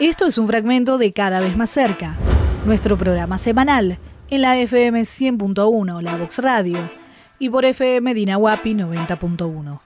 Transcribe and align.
Esto 0.00 0.24
es 0.24 0.38
un 0.38 0.46
fragmento 0.46 0.96
de 0.96 1.12
Cada 1.12 1.40
vez 1.40 1.58
más 1.58 1.68
cerca, 1.68 2.14
nuestro 2.64 2.96
programa 2.96 3.36
semanal 3.36 3.98
en 4.30 4.40
la 4.40 4.56
FM 4.56 5.02
100.1, 5.02 6.00
la 6.00 6.16
Vox 6.16 6.38
Radio, 6.38 6.78
y 7.38 7.50
por 7.50 7.66
FM 7.66 8.14
Dinahuapi 8.14 8.72
90.1. 8.72 9.80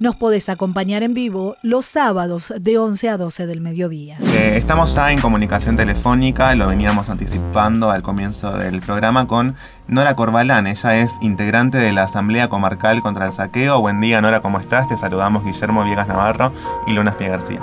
Nos 0.00 0.16
podés 0.16 0.48
acompañar 0.48 1.04
en 1.04 1.14
vivo 1.14 1.54
los 1.62 1.86
sábados 1.86 2.52
de 2.58 2.78
11 2.78 3.10
a 3.10 3.16
12 3.16 3.46
del 3.46 3.60
mediodía. 3.60 4.18
Eh, 4.20 4.54
estamos 4.56 4.92
ya 4.92 5.12
en 5.12 5.20
comunicación 5.20 5.76
telefónica, 5.76 6.52
lo 6.56 6.66
veníamos 6.66 7.08
anticipando 7.08 7.92
al 7.92 8.02
comienzo 8.02 8.50
del 8.58 8.80
programa 8.80 9.28
con 9.28 9.54
Nora 9.86 10.16
Corbalán. 10.16 10.66
Ella 10.66 10.96
es 10.96 11.16
integrante 11.20 11.78
de 11.78 11.92
la 11.92 12.02
Asamblea 12.02 12.48
Comarcal 12.48 13.00
contra 13.02 13.26
el 13.26 13.32
Saqueo. 13.32 13.80
Buen 13.80 14.00
día, 14.00 14.20
Nora, 14.20 14.40
¿cómo 14.40 14.58
estás? 14.58 14.88
Te 14.88 14.96
saludamos 14.96 15.44
Guillermo 15.44 15.84
Viegas 15.84 16.08
Navarro 16.08 16.52
y 16.88 16.92
Lunas 16.92 17.14
Pia 17.14 17.28
García. 17.28 17.60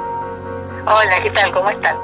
Hola, 0.88 1.20
¿qué 1.22 1.30
tal? 1.30 1.52
¿Cómo 1.52 1.70
están? 1.70 1.96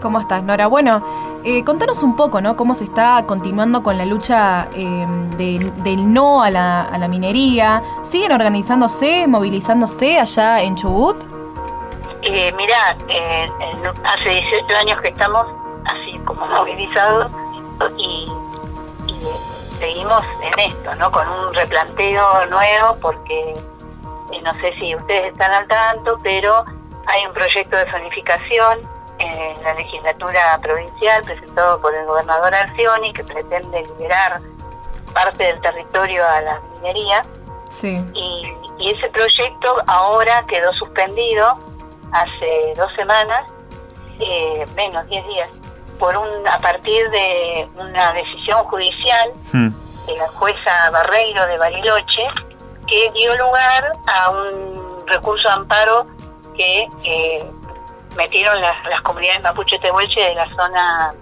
¿Cómo 0.00 0.18
estás, 0.20 0.42
Nora? 0.42 0.66
Bueno, 0.68 1.04
eh, 1.44 1.62
contanos 1.64 2.02
un 2.02 2.16
poco, 2.16 2.40
¿no? 2.40 2.56
Cómo 2.56 2.74
se 2.74 2.84
está 2.84 3.24
continuando 3.26 3.82
con 3.82 3.98
la 3.98 4.06
lucha 4.06 4.68
eh, 4.74 5.06
del 5.36 6.12
no 6.12 6.42
a 6.42 6.50
la, 6.50 7.08
minería. 7.08 7.82
¿Siguen 8.02 8.32
organizándose, 8.32 9.26
movilizándose 9.26 10.18
allá 10.18 10.62
en 10.62 10.76
Chubut? 10.76 11.22
Eh, 12.22 12.52
mirá, 12.56 12.96
eh, 13.08 13.50
hace 14.04 14.30
18 14.30 14.76
años 14.78 15.00
que 15.02 15.08
estamos 15.08 15.46
así 15.84 16.18
como 16.24 16.46
movilizados 16.46 17.30
y, 17.98 18.30
y 19.06 19.14
seguimos 19.78 20.24
en 20.42 20.70
esto, 20.70 20.94
¿no? 20.96 21.10
Con 21.10 21.28
un 21.28 21.52
replanteo 21.52 22.46
nuevo 22.46 22.96
porque 23.02 23.54
no 24.42 24.54
sé 24.54 24.74
si 24.76 24.94
ustedes 24.94 25.28
están 25.28 25.52
al 25.52 25.66
tanto, 25.68 26.16
pero 26.22 26.64
hay 27.06 27.26
un 27.26 27.32
proyecto 27.32 27.76
de 27.76 27.90
zonificación 27.90 28.88
en 29.18 29.62
la 29.62 29.74
legislatura 29.74 30.58
provincial 30.62 31.22
presentado 31.22 31.80
por 31.80 31.94
el 31.94 32.04
gobernador 32.06 32.54
Arcioni 32.54 33.12
que 33.12 33.22
pretende 33.24 33.82
liberar 33.82 34.34
parte 35.12 35.44
del 35.44 35.60
territorio 35.60 36.26
a 36.26 36.40
la 36.40 36.60
minería. 36.74 37.22
Sí. 37.68 38.04
Y, 38.14 38.56
ese 38.80 39.10
proyecto 39.10 39.76
ahora 39.86 40.42
quedó 40.48 40.72
suspendido 40.72 41.52
hace 42.12 42.72
dos 42.78 42.90
semanas, 42.96 43.52
eh, 44.18 44.64
menos 44.74 45.06
10 45.06 45.26
días, 45.26 45.50
por 45.98 46.16
un 46.16 46.48
a 46.48 46.58
partir 46.58 47.10
de 47.10 47.68
una 47.76 48.14
decisión 48.14 48.64
judicial 48.64 49.32
hmm. 49.52 49.68
de 50.06 50.16
la 50.16 50.28
jueza 50.28 50.90
Barreiro 50.90 51.46
de 51.46 51.58
Bariloche 51.58 52.26
que 52.86 53.12
dio 53.12 53.36
lugar 53.36 53.92
a 54.06 54.30
un 54.30 55.06
recurso 55.06 55.46
de 55.46 55.54
amparo 55.54 56.06
que 56.56 56.88
eh, 57.04 57.42
metieron 58.16 58.60
las, 58.60 58.84
las 58.88 59.00
comunidades 59.02 59.42
mapuche 59.42 59.78
tehuelche 59.78 60.20
de 60.20 60.34
la 60.34 60.48
zona 60.54 61.14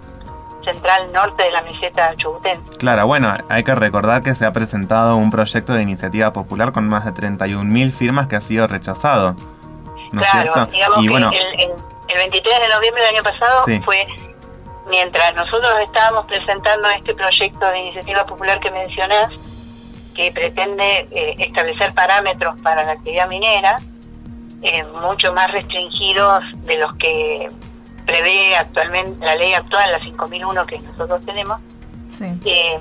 central 0.63 1.11
norte 1.11 1.43
de 1.43 1.51
la 1.51 1.61
meseta 1.61 2.15
chubutense. 2.15 2.77
Claro, 2.77 3.07
bueno, 3.07 3.35
hay 3.49 3.63
que 3.63 3.75
recordar 3.75 4.21
que 4.23 4.35
se 4.35 4.45
ha 4.45 4.51
presentado 4.51 5.15
un 5.15 5.31
proyecto 5.31 5.73
de 5.73 5.81
iniciativa 5.81 6.33
popular 6.33 6.71
con 6.71 6.87
más 6.87 7.05
de 7.05 7.13
31.000 7.13 7.91
firmas 7.91 8.27
que 8.27 8.35
ha 8.35 8.41
sido 8.41 8.67
rechazado. 8.67 9.35
¿No 10.11 10.21
es 10.21 10.31
cierto? 10.31 10.67
y 10.99 11.07
bueno, 11.07 11.31
el, 11.31 12.17
23 12.17 12.59
de 12.61 12.67
noviembre 12.69 13.03
del 13.03 13.15
año 13.15 13.23
pasado 13.23 13.63
fue 13.85 14.07
mientras 14.89 15.35
nosotros 15.35 15.71
estábamos 15.83 16.25
presentando 16.25 16.89
este 16.89 17.13
proyecto 17.13 17.69
de 17.69 17.79
iniciativa 17.79 18.23
popular 18.23 18.59
que 18.59 18.71
mencionás, 18.71 19.31
que 20.15 20.31
pretende 20.31 21.07
eh, 21.11 21.35
establecer 21.37 21.93
parámetros 21.93 22.59
para 22.61 22.83
la 22.83 22.93
actividad 22.93 23.27
minera, 23.27 23.77
eh, 24.61 24.83
mucho 25.01 25.33
más 25.33 25.51
restringidos 25.51 26.45
de 26.65 26.77
los 26.77 26.93
que 26.95 27.49
prevé 28.05 28.55
actualmente 28.55 29.25
la 29.25 29.35
ley 29.35 29.53
actual, 29.53 29.91
la 29.91 29.99
5001 29.99 30.65
que 30.65 30.79
nosotros 30.79 31.25
tenemos. 31.25 31.59
Eh, 32.21 32.79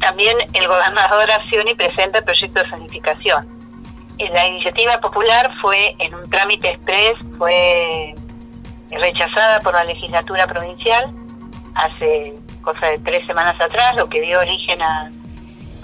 también 0.00 0.36
el 0.52 0.68
gobernador 0.68 1.30
Accioni 1.30 1.74
presenta 1.74 2.18
el 2.18 2.24
proyecto 2.24 2.60
de 2.60 2.68
sanificación. 2.68 3.46
Eh, 4.18 4.30
la 4.32 4.46
iniciativa 4.48 4.98
popular 5.00 5.50
fue 5.60 5.94
en 5.98 6.14
un 6.14 6.28
trámite 6.30 6.70
express, 6.70 7.14
fue 7.36 8.14
rechazada 8.90 9.60
por 9.60 9.74
la 9.74 9.84
legislatura 9.84 10.46
provincial 10.46 11.12
hace 11.76 12.34
cosa 12.62 12.86
de 12.86 12.98
tres 12.98 13.24
semanas 13.26 13.60
atrás, 13.60 13.94
lo 13.96 14.08
que 14.08 14.20
dio 14.20 14.40
origen 14.40 14.80
a 14.82 15.10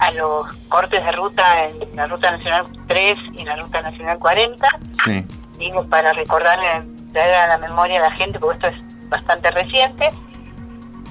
a 0.03 0.11
los 0.11 0.51
cortes 0.67 1.03
de 1.03 1.11
ruta 1.13 1.65
en 1.65 1.95
la 1.95 2.07
Ruta 2.07 2.31
Nacional 2.31 2.65
3 2.87 3.17
y 3.33 3.41
en 3.41 3.45
la 3.45 3.55
Ruta 3.55 3.81
Nacional 3.81 4.19
40. 4.19 4.67
Sí. 5.05 5.25
Digo, 5.57 5.85
para 5.87 6.11
recordarle, 6.11 6.83
traer 7.13 7.35
a 7.35 7.47
la 7.47 7.57
memoria 7.59 7.99
a 7.99 8.09
la 8.09 8.11
gente, 8.17 8.37
porque 8.37 8.57
esto 8.57 8.67
es 8.67 9.09
bastante 9.09 9.49
reciente. 9.51 10.09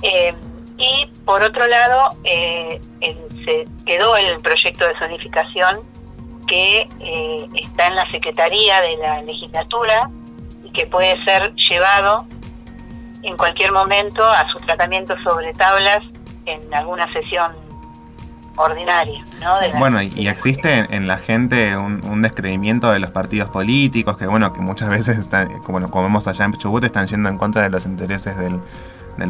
Eh, 0.03 0.35
y 0.77 1.07
por 1.25 1.43
otro 1.43 1.67
lado, 1.67 2.17
eh, 2.25 2.81
se 3.47 3.67
quedó 3.87 4.17
el 4.17 4.41
proyecto 4.41 4.87
de 4.87 4.99
zonificación 4.99 5.81
que 6.47 6.87
eh, 7.01 7.49
está 7.55 7.87
en 7.87 7.97
la 7.97 8.11
Secretaría 8.11 8.81
de 8.83 8.97
la 8.99 9.23
Legislatura 9.23 10.11
y 10.65 10.71
que 10.73 10.87
puede 10.87 11.23
ser 11.25 11.55
llevado 11.55 12.27
en 13.23 13.37
cualquier 13.39 13.73
momento 13.73 14.23
a 14.23 14.47
su 14.51 14.59
tratamiento 14.59 15.15
sobre 15.23 15.53
tablas 15.55 16.07
en 16.45 16.75
alguna 16.75 17.11
sesión 17.13 17.62
ordinaria. 18.57 19.25
bueno, 19.79 20.03
y, 20.03 20.29
existe 20.29 20.87
en, 20.91 21.07
la 21.07 21.19
gente 21.19 21.77
un, 21.77 22.23
descreimiento 22.23 22.91
de 22.91 22.99
los 22.99 23.11
partidos 23.11 23.51
políticos 23.51 24.17
que, 24.17 24.27
bueno, 24.27 24.53
que 24.53 24.61
muchas 24.61 24.89
veces, 24.91 25.19
están, 25.19 25.61
como, 25.61 25.81
como 25.91 26.05
vemos 26.05 26.27
allá 26.27 26.45
en 26.45 26.53
Chubut, 26.53 26.85
están 26.85 27.07
yendo 27.07 27.29
en 27.29 27.39
contra 27.39 27.63
de 27.63 27.71
los 27.71 27.87
intereses 27.87 28.37
del, 28.37 28.61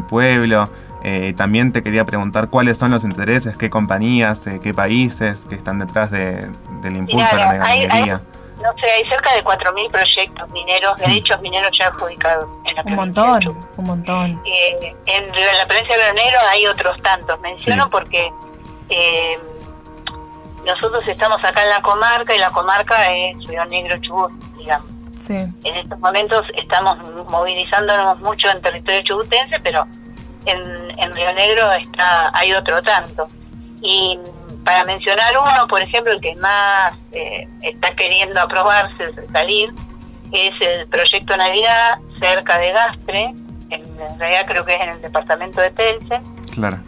pueblo. 0.07 0.69
Eh, 1.03 1.33
también 1.35 1.73
te 1.73 1.83
quería 1.83 2.05
preguntar 2.05 2.49
cuáles 2.49 2.77
son 2.77 2.91
los 2.91 3.03
intereses, 3.03 3.57
qué 3.57 3.69
compañías, 3.69 4.47
eh, 4.47 4.59
qué 4.63 4.73
países 4.73 5.45
que 5.45 5.55
están 5.55 5.77
detrás 5.77 6.09
de, 6.09 6.49
del 6.81 6.95
impulso 6.95 7.35
a 7.35 7.37
la 7.37 7.49
megaminería. 7.51 8.21
No 8.63 8.71
sé, 8.79 8.89
hay 8.89 9.05
cerca 9.05 9.35
de 9.35 9.43
4.000 9.43 9.91
proyectos 9.91 10.49
mineros, 10.51 10.97
derechos 10.97 11.41
mineros 11.41 11.69
ya 11.77 11.87
adjudicados 11.87 12.47
en 12.65 12.75
la 12.75 12.83
Un 12.83 12.95
montón, 12.95 13.57
un 13.75 13.85
montón. 13.85 14.41
Eh, 14.45 14.95
en, 15.07 15.27
la 15.27 15.65
provincia 15.67 15.97
de 15.97 16.03
Granero 16.03 16.39
hay 16.49 16.65
otros 16.67 17.01
tantos. 17.01 17.37
Menciono 17.41 17.89
porque 17.89 18.31
eh, 18.95 19.35
nosotros 20.65 21.07
estamos 21.07 21.43
acá 21.43 21.63
en 21.63 21.69
la 21.69 21.81
comarca 21.81 22.35
y 22.35 22.39
la 22.39 22.49
comarca 22.51 23.11
es 23.11 23.35
Río 23.47 23.65
Negro 23.65 23.97
Chubut, 24.01 24.31
digamos. 24.57 24.87
En 25.29 25.75
estos 25.75 25.99
momentos 25.99 26.45
estamos 26.55 26.97
movilizándonos 27.29 28.19
mucho 28.19 28.49
en 28.49 28.61
territorio 28.61 29.01
chubutense, 29.03 29.59
pero 29.61 29.87
en, 30.45 31.13
Río 31.13 31.33
Negro 31.33 31.71
está 31.73 32.31
hay 32.33 32.53
otro 32.53 32.81
tanto. 32.81 33.27
Y 33.81 34.19
para 34.65 34.83
mencionar 34.85 35.33
uno, 35.37 35.67
por 35.67 35.81
ejemplo, 35.81 36.13
el 36.13 36.21
que 36.21 36.35
más 36.35 36.93
eh, 37.13 37.47
está 37.61 37.91
queriendo 37.95 38.39
aprobarse, 38.41 39.13
salir, 39.31 39.73
es 40.31 40.53
el 40.61 40.87
proyecto 40.87 41.37
Navidad 41.37 41.99
cerca 42.19 42.57
de 42.57 42.71
Gastre, 42.71 43.33
en 43.69 44.19
realidad 44.19 44.45
creo 44.47 44.65
que 44.65 44.75
es 44.75 44.81
en 44.81 44.89
el 44.89 45.01
departamento 45.01 45.61
de 45.61 45.71
Telce. 45.71 46.21
Claro 46.53 46.79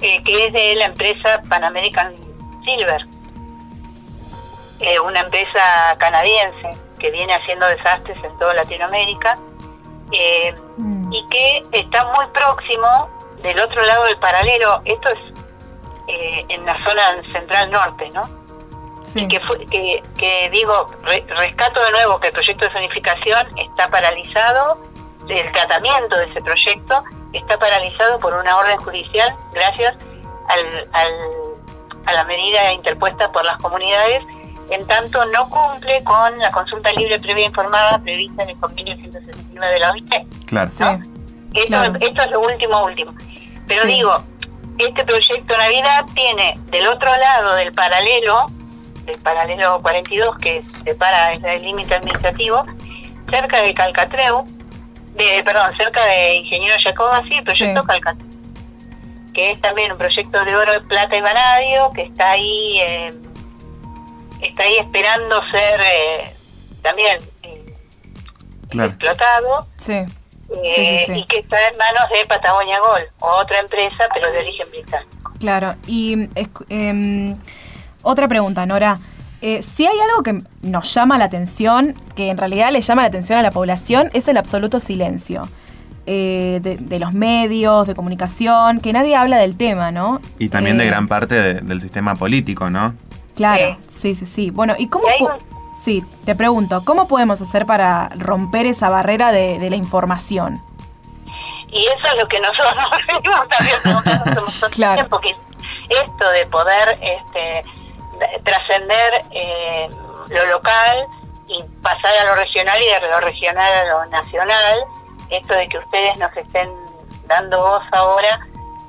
eh, 0.00 0.22
que 0.22 0.46
es 0.46 0.52
de 0.52 0.76
la 0.76 0.86
empresa 0.86 1.42
Pan 1.48 1.64
American 1.64 2.14
Silver, 2.64 3.04
eh, 4.80 5.00
una 5.00 5.20
empresa 5.20 5.96
canadiense 5.98 6.70
que 6.98 7.10
viene 7.10 7.34
haciendo 7.34 7.66
desastres 7.66 8.16
en 8.22 8.36
toda 8.38 8.54
Latinoamérica 8.54 9.34
eh, 10.12 10.54
mm. 10.76 11.12
y 11.12 11.26
que 11.26 11.62
está 11.72 12.04
muy 12.06 12.26
próximo 12.32 13.08
del 13.42 13.58
otro 13.58 13.82
lado 13.84 14.04
del 14.04 14.16
paralelo. 14.16 14.82
Esto 14.84 15.08
es 15.10 15.18
en 16.48 16.64
la 16.64 16.74
zona 16.84 17.22
central 17.30 17.70
norte, 17.70 18.08
¿no? 18.14 18.22
Sí. 19.02 19.24
Y 19.24 19.28
que, 19.28 19.40
que, 19.70 20.02
que 20.16 20.50
digo, 20.50 20.86
rescato 21.36 21.82
de 21.82 21.90
nuevo 21.90 22.18
que 22.18 22.28
el 22.28 22.32
proyecto 22.32 22.64
de 22.64 22.72
zonificación 22.72 23.46
está 23.58 23.88
paralizado, 23.88 24.80
el 25.28 25.52
tratamiento 25.52 26.16
de 26.16 26.24
ese 26.24 26.40
proyecto 26.40 27.04
está 27.32 27.58
paralizado 27.58 28.18
por 28.18 28.34
una 28.34 28.56
orden 28.56 28.78
judicial 28.78 29.34
gracias 29.52 29.94
al, 30.48 30.88
a 32.08 32.12
la 32.12 32.24
medida 32.24 32.72
interpuesta 32.72 33.30
por 33.30 33.44
las 33.44 33.58
comunidades, 33.58 34.22
en 34.70 34.86
tanto 34.86 35.24
no 35.26 35.48
cumple 35.48 36.02
con 36.04 36.38
la 36.38 36.50
consulta 36.50 36.92
libre 36.92 37.18
previa 37.18 37.46
informada 37.46 37.98
prevista 37.98 38.42
en 38.44 38.50
el 38.50 38.58
convenio 38.58 38.96
169 38.96 39.74
de 39.74 39.80
la 39.80 39.90
OIT. 39.92 40.14
Claro. 40.46 40.70
Esto, 41.54 41.82
esto 42.00 42.22
es 42.22 42.30
lo 42.30 42.40
último, 42.40 42.84
último. 42.84 43.12
Pero 43.66 43.84
digo, 43.84 44.16
este 44.78 45.04
proyecto 45.04 45.56
Navidad 45.56 46.06
tiene 46.14 46.58
del 46.70 46.88
otro 46.88 47.10
lado 47.16 47.54
del 47.56 47.72
paralelo, 47.72 48.46
del 49.04 49.18
paralelo 49.18 49.80
42 49.82 50.38
que 50.38 50.62
separa 50.84 51.32
el 51.32 51.62
límite 51.62 51.94
administrativo, 51.94 52.64
cerca 53.30 53.62
de 53.62 53.74
Calcatreu, 53.74 54.46
de, 55.18 55.42
perdón, 55.44 55.76
cerca 55.76 56.04
de 56.04 56.34
Ingeniero 56.36 56.76
Jacobasi, 56.82 57.34
el 57.34 57.44
proyecto 57.44 57.82
sí. 57.82 58.00
que 59.34 59.50
es 59.50 59.60
también 59.60 59.92
un 59.92 59.98
proyecto 59.98 60.44
de 60.44 60.56
oro, 60.56 60.72
plata 60.88 61.16
y 61.16 61.20
vanadio, 61.20 61.92
que 61.92 62.02
está 62.02 62.30
ahí, 62.32 62.80
eh, 62.80 63.10
está 64.40 64.62
ahí 64.62 64.78
esperando 64.78 65.40
ser 65.50 65.80
eh, 65.80 66.34
también 66.82 67.18
eh, 67.42 67.74
explotado. 68.72 69.66
Sí. 69.76 70.04
Eh, 70.64 71.06
y 71.14 71.26
que 71.26 71.40
está 71.40 71.58
en 71.68 71.76
manos 71.76 72.08
de 72.08 72.26
Patagonia 72.26 72.78
Gold, 72.80 73.06
otra 73.18 73.58
empresa, 73.60 74.08
pero 74.14 74.32
de 74.32 74.38
origen 74.38 74.70
británico. 74.70 75.32
Claro, 75.38 75.74
y 75.86 76.28
eh, 76.34 77.36
otra 78.02 78.28
pregunta, 78.28 78.64
Nora. 78.64 78.98
Eh, 79.40 79.62
si 79.62 79.86
hay 79.86 79.96
algo 80.10 80.22
que 80.22 80.42
nos 80.62 80.92
llama 80.92 81.16
la 81.18 81.26
atención, 81.26 81.94
que 82.16 82.30
en 82.30 82.38
realidad 82.38 82.72
le 82.72 82.80
llama 82.80 83.02
la 83.02 83.08
atención 83.08 83.38
a 83.38 83.42
la 83.42 83.50
población, 83.50 84.10
es 84.12 84.26
el 84.28 84.36
absoluto 84.36 84.80
silencio. 84.80 85.48
Eh, 86.10 86.60
de, 86.62 86.98
los 86.98 87.12
medios, 87.12 87.86
de 87.86 87.94
comunicación, 87.94 88.80
que 88.80 88.94
nadie 88.94 89.14
habla 89.14 89.36
del 89.36 89.58
tema, 89.58 89.92
¿no? 89.92 90.22
Y 90.38 90.48
también 90.48 90.78
de 90.78 90.86
gran 90.86 91.06
parte 91.06 91.60
del 91.60 91.82
sistema 91.82 92.14
político, 92.14 92.70
¿no? 92.70 92.94
Claro, 93.36 93.76
sí, 93.86 94.14
sí, 94.14 94.24
sí. 94.24 94.50
Bueno, 94.50 94.74
¿y 94.78 94.88
cómo... 94.88 95.06
Sí, 95.78 96.02
te 96.24 96.34
pregunto, 96.34 96.82
¿cómo 96.84 97.06
podemos 97.06 97.42
hacer 97.42 97.66
para 97.66 98.08
romper 98.16 98.64
esa 98.64 98.88
barrera 98.88 99.32
de, 99.32 99.68
la 99.68 99.76
información? 99.76 100.60
Y 101.70 101.80
eso 101.80 102.06
es 102.06 102.22
lo 102.22 102.26
que 102.26 102.40
nosotros 102.40 102.74
venimos 103.06 103.48
también 103.48 104.70
claro. 104.72 105.08
porque 105.10 105.34
esto 105.88 106.30
de 106.30 106.46
poder 106.46 106.98
este, 107.00 107.64
trascender 108.44 109.24
eh, 109.30 109.88
lo 110.28 110.46
local 110.46 111.06
y 111.48 111.62
pasar 111.82 112.16
a 112.20 112.24
lo 112.24 112.34
regional 112.34 112.78
y 112.82 112.86
de 112.86 113.08
lo 113.08 113.20
regional 113.20 113.72
a 113.72 113.84
lo 113.84 114.06
nacional, 114.06 114.84
esto 115.30 115.54
de 115.54 115.68
que 115.68 115.78
ustedes 115.78 116.16
nos 116.18 116.36
estén 116.36 116.70
dando 117.26 117.60
voz 117.60 117.86
ahora 117.92 118.40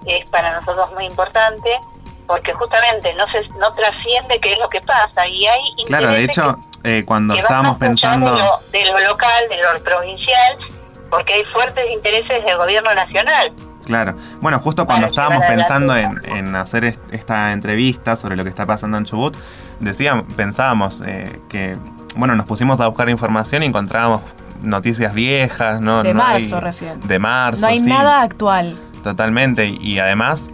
es 0.06 0.30
para 0.30 0.60
nosotros 0.60 0.92
muy 0.94 1.06
importante 1.06 1.80
porque 2.26 2.54
justamente 2.54 3.14
no 3.16 3.26
se 3.28 3.42
no 3.58 3.72
trasciende 3.74 4.40
qué 4.40 4.54
es 4.54 4.60
lo 4.60 4.70
que 4.70 4.82
pasa 4.82 5.28
y 5.28 5.46
hay 5.46 5.62
claro 5.88 6.12
de 6.12 6.24
hecho 6.24 6.58
eh, 6.84 7.04
cuando 7.06 7.34
estábamos 7.34 7.78
pensando 7.78 8.36
de 8.72 8.86
lo, 8.86 9.00
local 9.00 9.50
de 9.50 9.58
lo 9.58 9.84
provincial 9.84 10.58
porque 11.10 11.34
hay 11.34 11.44
fuertes 11.46 11.92
intereses 11.92 12.46
del 12.46 12.58
gobierno 12.58 12.94
nacional 12.94 13.52
Claro. 13.90 14.14
Bueno, 14.40 14.60
justo 14.60 14.86
cuando 14.86 15.08
estábamos 15.08 15.44
pensando 15.48 15.98
en, 15.98 16.56
hacer 16.56 16.96
esta 17.10 17.54
entrevista 17.54 18.16
sobre 18.16 18.36
lo 18.36 18.44
que 18.44 18.50
está 18.50 18.68
pasando 18.68 19.00
en 19.00 19.06
Chubut, 19.06 19.36
decíamos, 19.80 20.32
pensábamos 20.36 21.02
eh, 21.04 21.42
que, 21.50 21.76
bueno, 22.16 22.36
nos 22.36 22.46
pusimos 22.46 22.80
a 22.82 22.88
buscar 22.88 23.10
información 23.10 23.64
y 23.64 23.66
encontrábamos 23.66 24.22
noticias 24.62 25.12
viejas, 25.16 25.82
¿no? 25.82 26.04
De 26.04 26.14
marzo 26.14 26.62
recién. 26.62 27.00
De 27.02 27.18
marzo. 27.18 27.64
No 27.64 27.70
hay 27.70 27.80
nada 27.80 28.22
actual. 28.22 28.78
Totalmente. 29.04 29.66
Y, 29.66 29.98
además, 29.98 30.52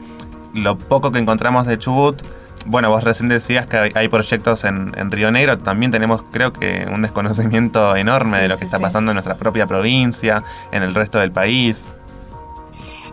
lo 0.53 0.77
poco 0.77 1.11
que 1.11 1.19
encontramos 1.19 1.67
de 1.67 1.77
Chubut. 1.77 2.23
Bueno, 2.67 2.89
vos 2.89 3.03
recién 3.03 3.27
decías 3.27 3.67
que 3.67 3.91
hay, 3.93 4.07
proyectos 4.07 4.63
en, 4.63 5.11
Río 5.11 5.29
Negro, 5.29 5.57
también 5.57 5.91
tenemos 5.91 6.23
creo 6.31 6.53
que 6.53 6.87
un 6.89 7.01
desconocimiento 7.01 7.97
enorme 7.97 8.39
de 8.39 8.47
lo 8.47 8.57
que 8.57 8.63
está 8.63 8.79
pasando 8.79 9.11
en 9.11 9.15
nuestra 9.15 9.35
propia 9.35 9.67
provincia, 9.67 10.41
en 10.71 10.83
el 10.83 10.95
resto 10.95 11.19
del 11.19 11.33
país. 11.33 11.85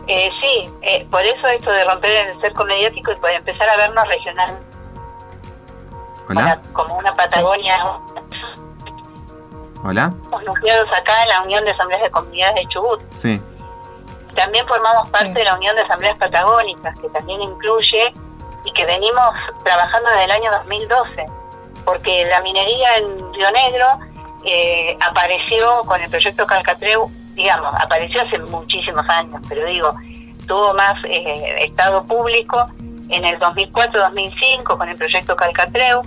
Eh, 0.07 0.29
sí, 0.39 0.69
eh, 0.81 1.07
por 1.09 1.21
eso 1.21 1.47
esto 1.47 1.71
de 1.71 1.85
romper 1.85 2.27
el 2.27 2.41
cerco 2.41 2.65
mediático 2.65 3.11
y 3.11 3.15
poder 3.15 3.35
empezar 3.35 3.69
a 3.69 3.77
vernos 3.77 4.05
regional. 4.07 4.59
Hola. 6.29 6.61
Como 6.73 6.97
una 6.97 7.11
Patagonia. 7.13 7.77
Hola. 9.83 10.13
Estamos 10.21 10.43
nucleados 10.43 10.89
acá 10.93 11.23
en 11.23 11.29
la 11.29 11.41
Unión 11.43 11.63
de 11.65 11.71
Asambleas 11.71 12.01
de 12.01 12.11
Comunidades 12.11 12.55
de 12.55 12.67
Chubut. 12.67 13.01
Sí. 13.11 13.41
También 14.35 14.67
formamos 14.67 15.09
parte 15.09 15.33
de 15.33 15.43
la 15.43 15.55
Unión 15.55 15.75
de 15.75 15.81
Asambleas 15.81 16.17
Patagónicas, 16.17 16.99
que 16.99 17.09
también 17.09 17.41
incluye 17.41 18.13
y 18.65 18.71
que 18.71 18.85
venimos 18.85 19.33
trabajando 19.63 20.09
desde 20.09 20.23
el 20.25 20.31
año 20.31 20.51
2012, 20.51 21.25
porque 21.85 22.25
la 22.25 22.41
minería 22.41 22.97
en 22.97 23.33
Río 23.33 23.51
Negro 23.51 23.85
eh, 24.45 24.97
apareció 25.01 25.83
con 25.85 26.01
el 26.01 26.09
proyecto 26.09 26.45
Calcatreu 26.45 27.11
digamos, 27.35 27.73
apareció 27.79 28.21
hace 28.21 28.39
muchísimos 28.39 29.07
años, 29.09 29.41
pero 29.47 29.65
digo, 29.65 29.93
tuvo 30.47 30.73
más 30.73 30.93
eh, 31.05 31.55
estado 31.59 32.05
público 32.05 32.65
en 33.09 33.25
el 33.25 33.37
2004-2005 33.39 34.77
con 34.77 34.89
el 34.89 34.97
proyecto 34.97 35.35
Calcatreu, 35.35 36.01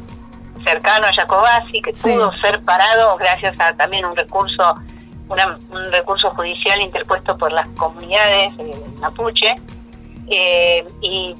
cercano 0.65 1.07
a 1.07 1.13
Jacobasi, 1.13 1.83
que 1.83 1.93
pudo 1.93 2.33
ser 2.39 2.63
parado 2.63 3.17
gracias 3.17 3.59
a 3.61 3.77
también 3.77 4.05
un 4.05 4.17
recurso 4.17 4.77
un 5.29 5.91
recurso 5.91 6.31
judicial 6.31 6.81
interpuesto 6.81 7.37
por 7.37 7.53
las 7.53 7.67
comunidades 7.71 8.53
eh, 8.59 8.75
mapuche. 9.01 9.55
Eh, 10.29 10.85
y, 11.01 11.35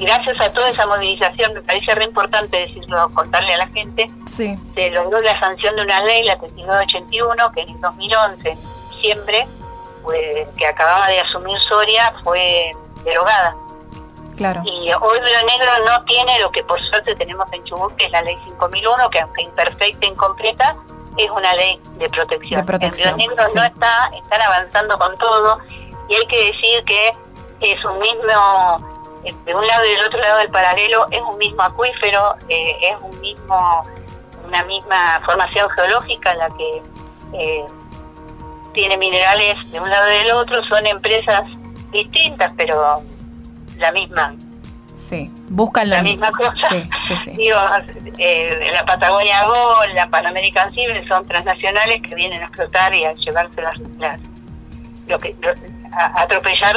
gracias 0.00 0.40
a 0.40 0.50
toda 0.50 0.68
esa 0.68 0.86
movilización, 0.86 1.54
me 1.54 1.60
parece 1.62 1.94
re 1.94 2.04
importante 2.04 2.58
decirlo, 2.58 3.08
contarle 3.10 3.54
a 3.54 3.58
la 3.58 3.68
gente, 3.68 4.06
se 4.26 4.90
logró 4.90 5.20
la 5.20 5.38
sanción 5.38 5.76
de 5.76 5.82
una 5.82 6.02
ley, 6.02 6.24
la 6.24 6.36
3281, 6.38 7.52
que 7.52 7.60
en 7.60 7.68
el 7.70 7.80
2011 7.80 8.58
diciembre, 8.98 9.46
pues, 10.02 10.48
que 10.56 10.66
acababa 10.66 11.08
de 11.08 11.20
asumir 11.20 11.56
Soria, 11.68 12.14
fue 12.24 12.70
derogada. 13.04 13.56
Claro. 14.36 14.62
Y 14.64 14.92
hoy 14.92 15.18
Río 15.18 15.46
Negro 15.46 15.72
no 15.84 16.04
tiene 16.04 16.38
lo 16.40 16.50
que 16.52 16.62
por 16.62 16.80
suerte 16.80 17.14
tenemos 17.16 17.52
en 17.52 17.64
Chubut, 17.64 17.94
que 17.96 18.06
es 18.06 18.12
la 18.12 18.22
ley 18.22 18.38
5001, 18.44 19.10
que 19.10 19.20
aunque 19.20 19.42
imperfecta 19.42 20.06
e 20.06 20.08
incompleta, 20.10 20.76
es 21.16 21.30
una 21.30 21.54
ley 21.54 21.80
de 21.96 22.08
protección. 22.08 22.60
De 22.60 22.64
protección 22.64 23.14
en 23.14 23.18
Río 23.18 23.28
Negro 23.28 23.44
no 23.54 23.64
está, 23.64 24.10
están 24.16 24.42
avanzando 24.42 24.98
con 24.98 25.16
todo, 25.18 25.58
y 26.08 26.14
hay 26.14 26.26
que 26.26 26.52
decir 26.52 26.84
que 26.84 27.10
es 27.60 27.84
un 27.84 27.98
mismo, 27.98 29.10
eh, 29.24 29.34
de 29.44 29.54
un 29.54 29.66
lado 29.66 29.84
y 29.84 29.88
del 29.90 30.06
otro 30.06 30.20
lado 30.20 30.38
del 30.38 30.50
paralelo, 30.50 31.06
es 31.10 31.20
un 31.20 31.36
mismo 31.38 31.62
acuífero, 31.62 32.36
eh, 32.48 32.76
es 32.80 32.96
un 33.02 33.20
mismo, 33.20 33.82
una 34.46 34.62
misma 34.64 35.20
formación 35.26 35.68
geológica 35.70 36.34
la 36.34 36.48
que 36.50 36.82
eh, 37.32 37.66
tiene 38.78 38.96
minerales 38.96 39.72
de 39.72 39.80
un 39.80 39.90
lado 39.90 40.06
y 40.08 40.18
del 40.18 40.30
otro, 40.30 40.64
son 40.66 40.86
empresas 40.86 41.42
distintas, 41.90 42.52
pero 42.56 42.94
la 43.76 43.90
misma. 43.90 44.36
Sí, 44.94 45.32
buscan 45.48 45.90
la, 45.90 46.00
misma 46.00 46.30
cosa. 46.30 46.68
Sí, 46.68 46.88
sí, 47.08 47.14
sí. 47.24 47.30
Digo, 47.36 47.56
eh, 48.18 48.70
la 48.72 48.86
Patagonia 48.86 49.46
Gold, 49.46 49.94
la 49.94 50.08
Panamerican 50.08 50.70
Cibre 50.70 51.04
son 51.08 51.26
transnacionales 51.26 52.00
que 52.02 52.14
vienen 52.14 52.40
a 52.40 52.46
explotar 52.46 52.94
y 52.94 53.04
a 53.04 53.14
llevarse 53.14 53.60
las, 53.62 53.80
lo 55.08 55.18
que 55.18 55.34
a, 55.92 56.22
atropellar 56.22 56.76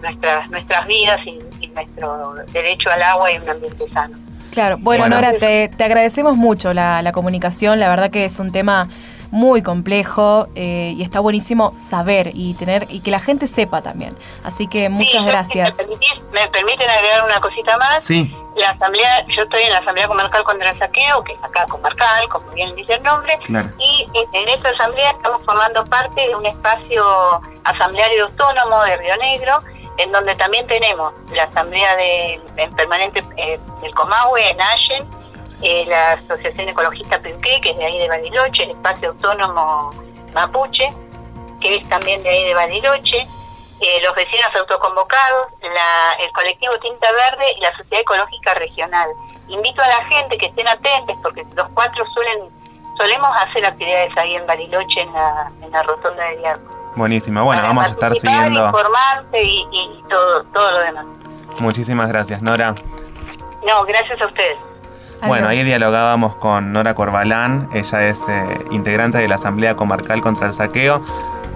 nuestras 0.00 0.48
nuestras 0.48 0.86
vidas 0.86 1.18
y, 1.26 1.66
nuestro 1.74 2.34
derecho 2.52 2.88
al 2.90 3.02
agua 3.02 3.32
y 3.32 3.36
un 3.36 3.48
ambiente 3.48 3.86
sano. 3.90 4.16
Claro, 4.50 4.78
bueno, 4.80 5.08
Nora, 5.08 5.34
te, 5.34 5.68
te 5.68 5.84
agradecemos 5.84 6.36
mucho 6.36 6.72
la, 6.72 7.02
la 7.02 7.12
comunicación, 7.12 7.78
la 7.80 7.90
verdad 7.90 8.10
que 8.10 8.24
es 8.24 8.40
un 8.40 8.50
tema 8.50 8.88
muy 9.30 9.62
complejo 9.62 10.48
eh, 10.54 10.94
y 10.96 11.02
está 11.02 11.20
buenísimo 11.20 11.72
saber 11.74 12.30
y 12.34 12.54
tener 12.54 12.86
y 12.90 13.00
que 13.00 13.10
la 13.10 13.18
gente 13.18 13.46
sepa 13.48 13.82
también. 13.82 14.16
Así 14.44 14.66
que 14.66 14.88
muchas 14.88 15.24
gracias. 15.26 15.76
Me, 16.32 16.48
permiten 16.48 16.88
agregar 16.88 17.24
una 17.24 17.40
cosita 17.40 17.76
más? 17.78 18.04
Sí. 18.04 18.34
La 18.56 18.70
asamblea, 18.70 19.26
yo 19.36 19.42
estoy 19.42 19.62
en 19.64 19.72
la 19.72 19.78
asamblea 19.78 20.08
comarcal 20.08 20.42
contra 20.44 20.70
el 20.70 20.78
saqueo, 20.78 21.22
que 21.24 21.34
es 21.34 21.44
acá 21.44 21.66
comarcal, 21.66 22.26
como 22.30 22.50
bien 22.52 22.74
dice 22.74 22.94
el 22.94 23.02
nombre, 23.02 23.38
y 23.78 24.08
en 24.14 24.48
esta 24.48 24.70
asamblea 24.70 25.10
estamos 25.10 25.42
formando 25.44 25.84
parte 25.84 26.26
de 26.26 26.34
un 26.34 26.46
espacio 26.46 27.04
asambleario 27.64 28.24
autónomo 28.24 28.82
de 28.84 28.96
Río 28.96 29.16
Negro, 29.18 29.58
en 29.98 30.12
donde 30.12 30.34
también 30.36 30.66
tenemos 30.66 31.12
la 31.34 31.44
asamblea 31.44 31.96
de, 31.96 32.40
permanente 32.76 33.22
eh, 33.36 33.58
del 33.82 33.94
Comahue 33.94 34.50
en 34.50 34.58
Allen 34.60 35.25
eh, 35.62 35.84
la 35.88 36.12
Asociación 36.12 36.68
Ecologista 36.68 37.18
Pinqué, 37.18 37.60
que 37.62 37.70
es 37.70 37.78
de 37.78 37.84
ahí 37.84 37.98
de 37.98 38.08
Bariloche, 38.08 38.64
el 38.64 38.70
Espacio 38.70 39.10
Autónomo 39.10 39.90
Mapuche, 40.34 40.92
que 41.60 41.76
es 41.76 41.88
también 41.88 42.22
de 42.22 42.28
ahí 42.28 42.44
de 42.44 42.54
Bariloche, 42.54 43.26
eh, 43.80 44.00
los 44.02 44.14
vecinos 44.14 44.48
autoconvocados, 44.58 45.48
el 45.62 46.32
colectivo 46.32 46.78
Tinta 46.78 47.10
Verde 47.12 47.44
y 47.56 47.60
la 47.60 47.76
Sociedad 47.76 48.00
Ecológica 48.00 48.54
Regional. 48.54 49.08
Invito 49.48 49.82
a 49.82 49.88
la 49.88 50.04
gente 50.06 50.38
que 50.38 50.46
estén 50.46 50.66
atentos 50.68 51.16
porque 51.22 51.44
los 51.54 51.68
cuatro 51.74 52.04
suelen 52.14 52.50
solemos 52.96 53.30
hacer 53.42 53.66
actividades 53.66 54.16
ahí 54.16 54.34
en 54.36 54.46
Bariloche, 54.46 55.00
en 55.00 55.12
la, 55.12 55.52
en 55.60 55.70
la 55.70 55.82
rotonda 55.82 56.24
de 56.24 56.36
Diablo. 56.38 56.70
Buenísimo, 56.96 57.44
bueno, 57.44 57.62
vamos 57.62 57.84
a 57.84 57.90
estar 57.90 58.14
siguiendo. 58.14 58.64
Informarte 58.64 59.42
y, 59.42 59.66
y 59.70 60.04
todo, 60.08 60.42
todo 60.44 60.70
lo 60.72 60.78
demás. 60.78 61.06
Muchísimas 61.58 62.08
gracias, 62.08 62.40
Nora. 62.40 62.74
No, 63.66 63.84
gracias 63.84 64.20
a 64.20 64.26
ustedes. 64.26 64.56
Bueno, 65.26 65.48
ahí 65.48 65.62
dialogábamos 65.64 66.36
con 66.36 66.72
Nora 66.72 66.94
Corbalán, 66.94 67.68
ella 67.72 68.08
es 68.08 68.22
eh, 68.28 68.64
integrante 68.70 69.18
de 69.18 69.28
la 69.28 69.36
Asamblea 69.36 69.76
Comarcal 69.76 70.20
contra 70.20 70.46
el 70.46 70.54
Saqueo. 70.54 71.02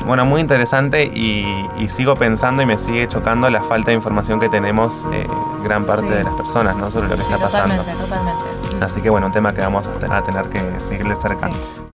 Bueno, 0.07 0.25
muy 0.25 0.41
interesante 0.41 1.05
y, 1.05 1.45
sigo 1.89 2.15
pensando 2.15 2.63
y 2.63 2.67
me 2.67 2.79
sigue 2.79 3.07
chocando 3.07 3.51
la 3.51 3.63
falta 3.63 3.91
de 3.91 3.97
información 3.97 4.41
que 4.41 4.49
tenemos 4.49 5.05
eh, 5.13 5.27
gran 5.63 5.85
parte 5.85 6.09
de 6.09 6.25
las 6.25 6.33
personas 6.35 6.77
¿no? 6.77 6.91
sobre 6.91 7.09
lo 7.09 7.15
que 7.17 7.23
está 7.23 7.39
pasando. 7.39 7.77
Totalmente, 7.77 8.03
totalmente. 8.03 8.85
Así 8.85 9.03
que 9.03 9.11
bueno, 9.11 9.27
un 9.27 9.33
tema 9.33 9.53
que 9.53 9.61
vamos 9.61 9.87
a, 9.87 10.23
tener 10.23 10.49
que 10.49 10.81
seguirle 10.81 11.15
cerca. 11.17 11.51